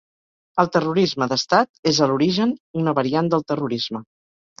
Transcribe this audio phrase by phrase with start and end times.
[0.61, 2.55] El terrorisme d'Estat és a l'origen
[2.85, 4.03] una variant del terrorisme.